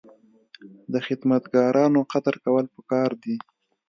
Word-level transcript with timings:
د 0.91 0.93
خدمتګارانو 1.05 1.99
قدر 2.11 2.35
کول 2.43 2.65
پکار 2.75 3.11
دي. 3.23 3.35